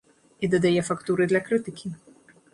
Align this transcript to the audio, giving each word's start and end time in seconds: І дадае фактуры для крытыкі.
І 0.47 0.49
дадае 0.53 0.81
фактуры 0.89 1.29
для 1.33 1.43
крытыкі. 1.51 1.95